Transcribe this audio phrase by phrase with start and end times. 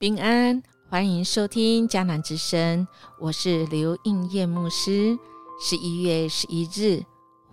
[0.00, 2.88] 平安，欢迎收听迦南之声，
[3.18, 5.14] 我是刘应叶牧师。
[5.60, 7.04] 十一月十一日，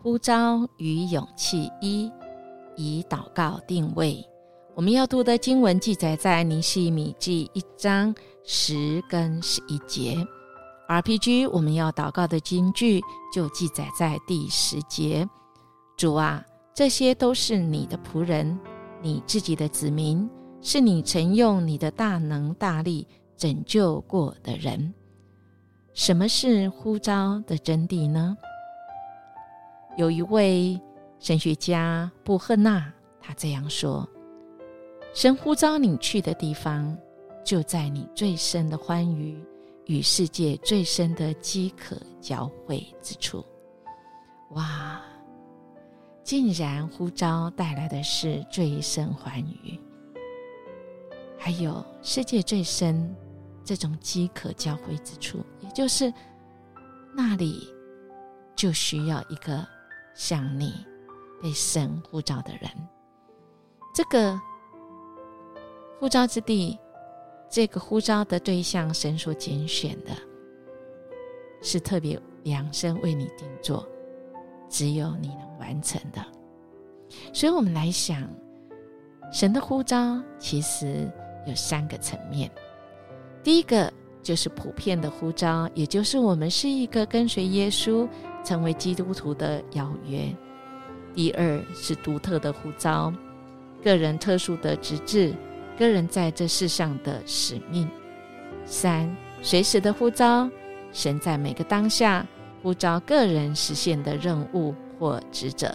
[0.01, 2.09] 呼召与勇气一，
[2.77, 4.23] 以祷告定位。
[4.75, 8.15] 我们要读的经文记载在尼西米记一章
[8.45, 10.15] 十跟十一节。
[10.87, 13.01] RPG，我们要祷告的经句
[13.33, 15.27] 就记载在第十节。
[15.97, 16.41] 主啊，
[16.73, 18.57] 这些都是你的仆人，
[19.01, 20.29] 你自己的子民。
[20.61, 24.93] 是你曾用你的大能大力拯救过的人。
[25.93, 28.37] 什么是呼召的真谛呢？
[29.97, 30.79] 有一位
[31.19, 34.07] 神学家布赫纳，他这样说
[35.13, 36.95] ：“神呼召你去的地方，
[37.43, 39.43] 就在你最深的欢愉
[39.85, 43.43] 与世界最深的饥渴交汇之处。”
[44.51, 45.01] 哇！
[46.23, 49.79] 竟然呼召带来的是最深欢愉。
[51.37, 53.15] 还有世界最深
[53.63, 56.11] 这种饥渴交汇之处，也就是
[57.15, 57.73] 那里
[58.55, 59.65] 就需要一个
[60.15, 60.73] 像你
[61.41, 62.69] 被神呼召的人。
[63.93, 64.39] 这个
[65.99, 66.77] 呼召之地，
[67.49, 70.11] 这个呼召的对象，神所拣选的，
[71.61, 73.87] 是特别量身为你定做，
[74.69, 76.25] 只有你能完成的。
[77.31, 78.27] 所以，我们来想，
[79.31, 81.09] 神的呼召其实。
[81.47, 82.51] 有三个层面，
[83.41, 88.07] 第一个就是普遍的呼召，也就是我们是一个跟随耶稣、
[88.43, 90.35] 成为基督徒的邀约；
[91.15, 93.13] 第二是独特的呼召，
[93.81, 95.33] 个人特殊的职志，
[95.77, 97.87] 个人在这世上的使命；
[98.65, 99.09] 三
[99.41, 100.49] 随时的呼召，
[100.91, 102.27] 神在每个当下
[102.61, 105.73] 呼召个人实现的任务或职责。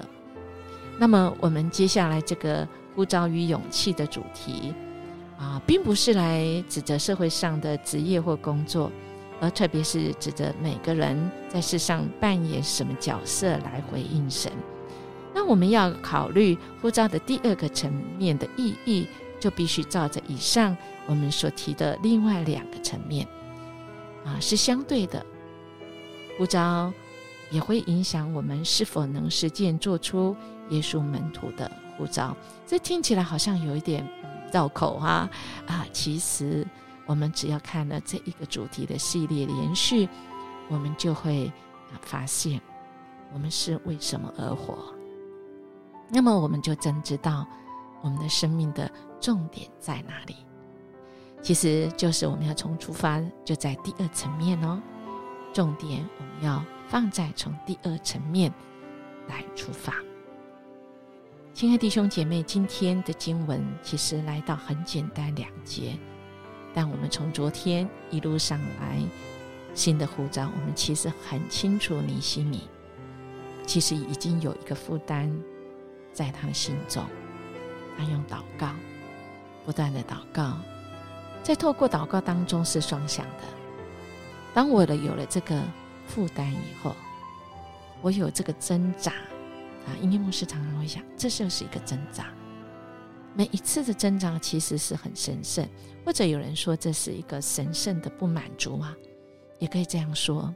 [0.99, 4.75] 那么，我们接下来这个呼召与勇气的主题。
[5.43, 8.93] 啊，并不是来指责社会上的职业或工作，
[9.41, 14.53] 而特别是指责每个人在世上扮演什么角色来回应神。
[15.35, 19.09] 那我们要考虑护照的第二个层面的意义，
[19.41, 20.77] 就必须照着以上
[21.07, 23.27] 我们所提的另外两个层面，
[24.25, 25.27] 啊，是相对的。
[26.39, 26.93] 护照
[27.51, 30.37] 也会影响我们是否能实践做出
[30.71, 32.37] 耶稣门徒的护照。
[32.65, 34.09] 这听起来好像有一点。
[34.53, 35.29] 绕口哈
[35.67, 35.85] 啊！
[35.93, 36.65] 其实
[37.07, 40.09] 我们只要看了这一个主题的系列连续，
[40.69, 41.51] 我们就会
[42.03, 42.61] 发现
[43.33, 44.95] 我们是为什么而活。
[46.09, 47.47] 那么我们就真知道
[48.03, 50.37] 我们的生命的重点在哪里。
[51.41, 54.81] 其实就是我们要从出发就在第二层面哦，
[55.53, 58.53] 重点我们要放在从第二层面
[59.27, 59.95] 来出发。
[61.55, 65.97] 亲爱弟兄姐妹，今天的经文其实来到很简单两节，
[66.73, 68.99] 但我们从昨天一路上来
[69.75, 72.67] 新的护照，我们其实很清楚尼西米
[73.67, 75.31] 其实已经有一个负担
[76.11, 77.05] 在他的心中，
[77.99, 78.71] 他用祷告
[79.67, 80.57] 不断的祷告，
[81.43, 83.45] 在透过祷告当中是双向的。
[84.55, 85.63] 当我的有了这个
[86.07, 86.97] 负担以后，
[88.01, 89.13] 我有这个挣扎。
[89.87, 92.27] 啊，因为牧师常常会想，这就是一个挣扎。
[93.35, 95.67] 每一次的挣扎其实是很神圣，
[96.05, 98.95] 或者有人说这是一个神圣的不满足啊，
[99.59, 100.55] 也可以这样说。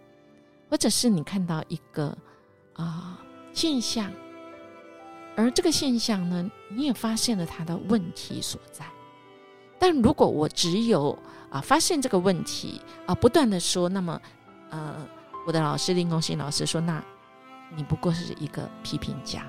[0.69, 2.17] 或者是你看到一个
[2.75, 3.19] 啊
[3.53, 4.13] 现象，
[5.37, 8.85] 而这个现象呢，你也发现了它的问题所在。
[9.79, 11.19] 但如果我只有
[11.51, 14.21] 啊发现这个问题啊，不断的说，那么
[14.71, 15.07] 呃，
[15.47, 17.03] 我的老师林功信老师说那。
[17.75, 19.45] 你不过是一个批评家，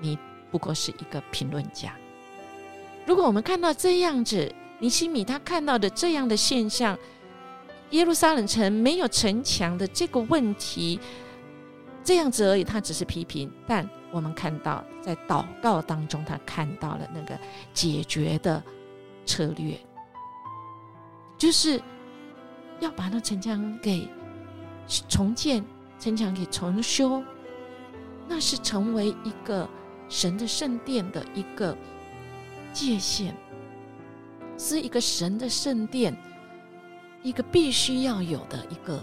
[0.00, 0.18] 你
[0.50, 1.92] 不过是一个评论家。
[3.06, 6.98] 如果我们看到这样子，尼西米他看到的这样的现象，
[7.90, 10.98] 耶路撒冷城没有城墙的这个问题，
[12.04, 13.50] 这样子而已，他只是批评。
[13.66, 17.38] 但我们看到，在祷告当中，他看到了那个
[17.72, 18.62] 解决的
[19.26, 19.78] 策略，
[21.36, 21.80] 就是
[22.80, 24.08] 要把那城墙给
[25.08, 25.64] 重建。
[25.98, 27.22] 城墙给重修，
[28.28, 29.68] 那是成为一个
[30.08, 31.76] 神的圣殿的一个
[32.72, 33.32] 界限，
[34.56, 36.16] 是一个神的圣殿，
[37.22, 39.02] 一个必须要有的一个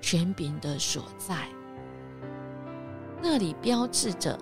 [0.00, 1.46] 权柄的所在。
[3.22, 4.36] 那里标志着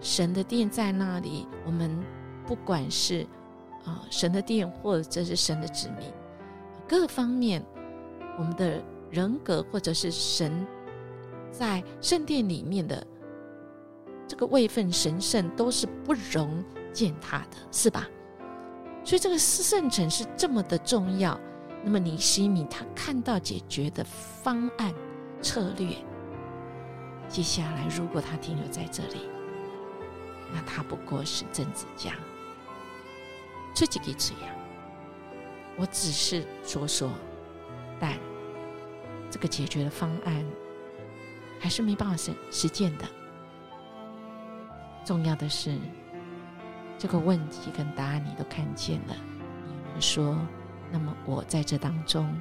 [0.00, 2.02] 神的殿在那里，我们
[2.46, 3.26] 不管是
[3.84, 6.10] 啊神的殿，或者是神的子民，
[6.88, 7.62] 各方面
[8.38, 8.82] 我们的。
[9.10, 10.66] 人格，或者是神
[11.50, 13.06] 在圣殿里面的
[14.26, 18.08] 这个位分神圣，都是不容践踏的，是吧？
[19.04, 21.38] 所以这个圣城是这么的重要。
[21.82, 24.92] 那么尼西米他看到解决的方案
[25.40, 25.96] 策略，
[27.26, 29.30] 接下来如果他停留在这里，
[30.52, 32.12] 那他不过是政治家，
[33.74, 34.54] 这几个字呀，
[35.78, 37.10] 我只是说说，
[37.98, 38.18] 但
[39.30, 40.44] 这个解决的方案
[41.58, 43.04] 还是没办法实实践的。
[45.04, 45.78] 重要的是，
[46.98, 49.16] 这个问题跟答案你都看见了，
[49.66, 50.36] 你们说。
[50.92, 52.36] 那么我在这当中，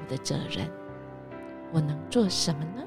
[0.00, 0.68] 我的责任，
[1.72, 2.82] 我能做什么呢？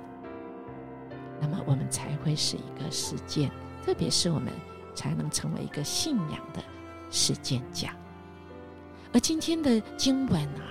[1.39, 3.49] 那么我们才会是一个实践，
[3.85, 4.51] 特别是我们
[4.93, 6.61] 才能成为一个信仰的
[7.09, 7.95] 实践家。
[9.13, 10.67] 而今天的经文啊，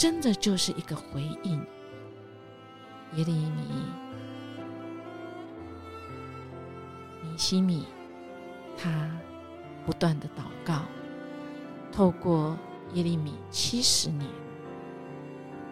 [0.00, 1.60] 真的就是一个回应
[3.16, 3.60] 耶利米、
[7.22, 7.84] 尼西米，
[8.78, 9.10] 他
[9.84, 10.84] 不断的祷告。
[11.92, 12.56] 透过
[12.94, 14.26] 耶利米七十年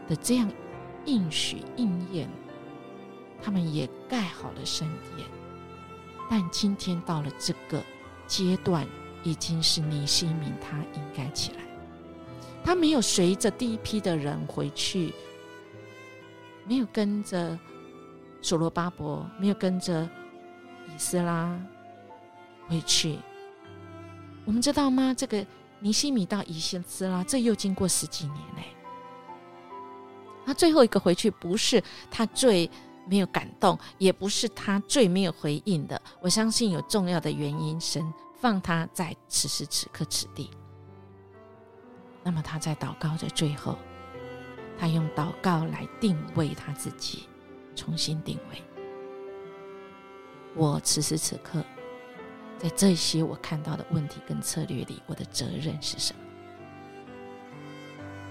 [0.06, 0.52] 的这样
[1.06, 2.28] 应许应验，
[3.40, 4.86] 他们也盖好了圣
[5.16, 5.26] 殿。
[6.28, 7.82] 但今天到了这个
[8.26, 8.86] 阶段，
[9.22, 11.67] 已经是尼西米他应该起来。
[12.68, 15.10] 他没有随着第一批的人回去，
[16.66, 17.58] 没有跟着
[18.42, 20.06] 所罗巴伯，没有跟着
[20.86, 21.58] 以斯拉
[22.68, 23.18] 回去。
[24.44, 25.14] 我们知道吗？
[25.16, 25.46] 这个。
[25.80, 28.64] 尼西米到以先斯拉，这又经过十几年嘞。
[30.44, 32.70] 他最后一个回去，不是他最
[33.08, 35.98] 没有感动，也不是他最没有回应的。
[36.20, 40.50] 我相信有重要的原因，神放他在此时此刻此地。
[42.28, 43.78] 那么他在祷告的最后，
[44.78, 47.26] 他用祷告来定位他自己，
[47.74, 48.62] 重新定位。
[50.54, 51.64] 我此时此刻。
[52.58, 56.20] 在这些我看到的问题跟策略里，我的责任是什么？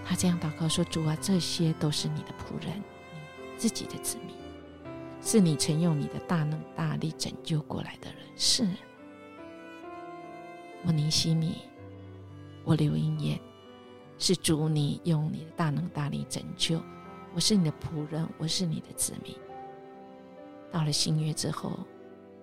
[0.06, 4.36] 他这样祷告说：“主啊，这些都是你的仆人，你自己的子民，
[5.24, 8.22] 是你曾用你的大能大力拯救过来的人。
[8.36, 8.68] 是
[10.86, 11.64] 我尼西米，
[12.64, 13.40] 我刘英燕，
[14.18, 16.82] 是主你用你的大能大力拯救。
[17.34, 19.36] 我是你的仆人，我是你的子民。
[20.72, 21.80] 到了新约之后。”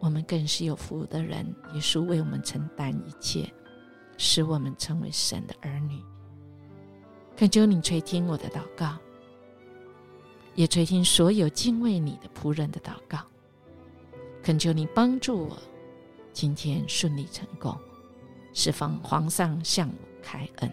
[0.00, 3.50] 我们更是有福的人，耶稣为我们承担一切，
[4.18, 5.98] 使我们成为神的儿女。
[7.34, 8.98] 恳求你垂听我的祷告，
[10.54, 13.20] 也垂听所有敬畏你的仆人的祷告。
[14.42, 15.56] 恳求你帮助我，
[16.34, 17.74] 今天顺利成功，
[18.52, 20.70] 释放皇上向我开恩。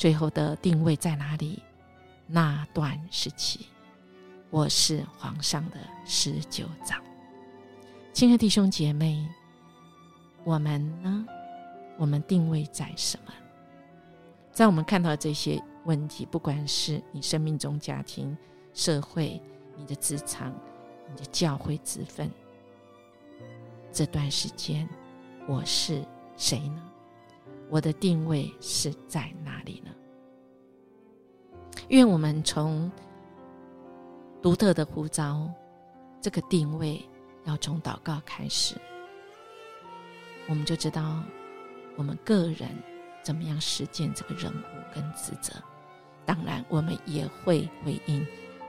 [0.00, 1.62] 最后的定位在哪里？
[2.26, 3.66] 那段时期，
[4.48, 5.76] 我是皇上的
[6.06, 7.02] 十九长。
[8.10, 9.28] 亲爱的弟兄姐妹，
[10.42, 11.26] 我们呢？
[11.98, 13.32] 我们定位在什么？
[14.50, 18.34] 在我们看到这些问题，不管是你生命中、家庭、
[18.72, 19.38] 社会、
[19.76, 20.50] 你的职场、
[21.10, 22.30] 你的教会之分，
[23.92, 24.88] 这段时间
[25.46, 26.02] 我是
[26.38, 26.82] 谁呢？
[27.68, 29.89] 我的定位是在哪里呢？
[31.90, 32.90] 愿我们从
[34.40, 35.48] 独特的呼召
[36.20, 37.00] 这个定位。
[37.44, 38.76] 要从祷告开始，
[40.46, 41.22] 我们就知道
[41.96, 42.68] 我们个人
[43.22, 45.54] 怎么样实践这个任务跟职责。
[46.26, 48.24] 当然，我们也会回应，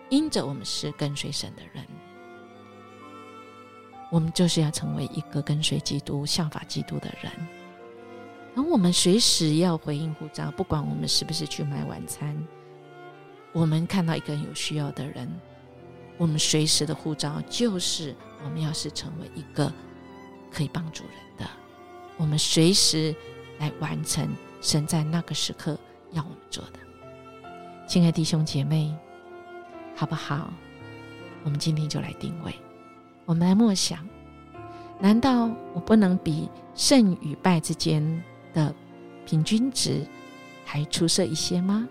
[0.10, 1.86] 因着我们是跟随神的人，
[4.10, 7.30] 我们就是要成为一个跟随基督、效法基督的人。
[8.56, 12.36] 而我们随时要回应呼召，不管我们是不是去买晚餐，
[13.54, 15.30] 我们看到一个有需要的人，
[16.18, 18.16] 我们随时的护照就是。
[18.44, 19.72] 我们要是成为一个
[20.52, 21.46] 可以帮助人的，
[22.18, 23.16] 我们随时
[23.60, 24.28] 来完成
[24.62, 25.78] 神在那个时刻
[26.12, 26.80] 要我们做的。
[27.88, 28.92] 亲爱弟兄姐妹，
[29.96, 30.52] 好不好？
[31.44, 32.52] 我们今天就来定位，
[33.26, 34.00] 我们来默想：
[35.00, 38.24] 难道我不能比胜与败之间
[38.56, 38.74] 的
[39.24, 40.04] 平均值
[40.66, 41.88] 还出色一些吗？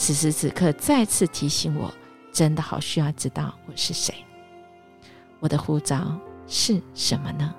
[0.00, 1.92] 此时此刻，再次提醒我，
[2.32, 4.14] 真的好需要知道我是谁。
[5.40, 7.54] 我的护照是什么呢？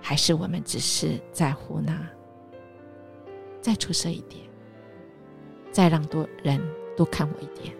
[0.00, 1.94] 还是我们只是在乎那
[3.60, 4.42] 再出色一点，
[5.70, 7.76] 再让多人多看我一点，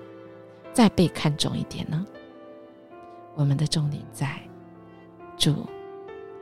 [0.74, 2.06] 再被看重一点呢？
[3.34, 4.38] 我们的重点在
[5.38, 5.66] 主，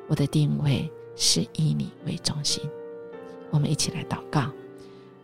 [0.09, 2.69] 我的定位是以你为中心。
[3.51, 4.51] 我们一起来祷告，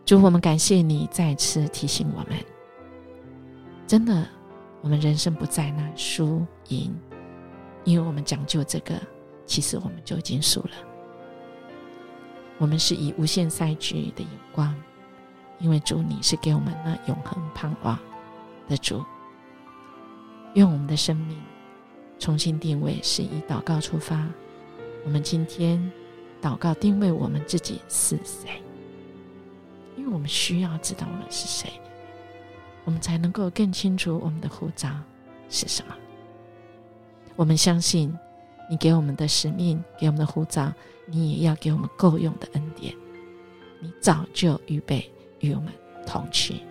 [0.05, 2.37] 主，我们感谢你再次提醒我们，
[3.87, 4.27] 真的。
[4.83, 6.91] 我们人生不在那输赢，
[7.83, 8.95] 因为我们讲究这个
[9.45, 10.71] 其实我们就已经输了。
[12.57, 14.75] 我们是以无限赛局的眼光，
[15.59, 17.95] 因为主你是给我们那永恒盼望
[18.67, 19.05] 的主。
[20.55, 21.37] 用我们的生命
[22.17, 24.27] 重新定位，是以祷告出发。
[25.05, 25.91] 我们今天
[26.41, 28.63] 祷告定位我们自己是谁，
[29.95, 31.71] 因为我们需要知道我们是谁，
[32.85, 34.89] 我们才能够更清楚我们的护照
[35.49, 35.95] 是什么。
[37.35, 38.13] 我们相信
[38.69, 40.71] 你给我们的使命，给我们的护照，
[41.05, 42.95] 你也要给我们够用的恩典。
[43.79, 45.73] 你早就预备与我们
[46.05, 46.61] 同去。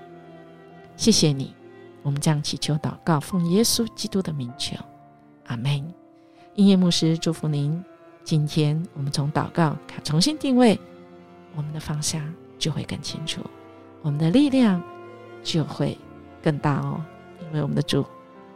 [0.97, 1.55] 谢谢你，
[2.03, 4.77] 我们将祈求祷告，奉耶稣基督的名求，
[5.47, 5.93] 阿门。
[6.55, 7.83] 音乐牧师祝福您。
[8.23, 10.79] 今天我们从祷告看，重新定位
[11.57, 12.23] 我们的方向，
[12.61, 13.41] 就会更清楚，
[14.03, 14.81] 我们的力量
[15.43, 15.99] 就会
[16.41, 17.05] 更大哦。
[17.41, 18.05] 因为我们的主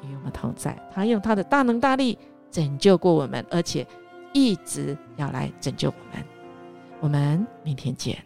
[0.03, 2.17] 与我们同在，他用他的大能大力
[2.51, 3.85] 拯救过我们，而且
[4.33, 6.25] 一直要来拯救我们。
[7.01, 8.23] 我们明天见。